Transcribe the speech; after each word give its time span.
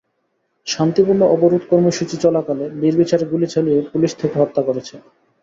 শান্তিপূর্ণ 0.67 1.21
অবরোধ 1.35 1.63
কর্মসূচি 1.71 2.15
চলাকালে 2.23 2.65
নির্বিচারে 2.81 3.25
গুলি 3.31 3.47
চালিয়ে 3.47 3.79
পুলিশ 3.91 4.11
তাঁকে 4.13 4.37
হত্যা 4.41 4.61
করেছে। 4.67 4.95